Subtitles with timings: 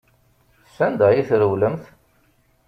[0.75, 1.83] Sanda ay trewlemt?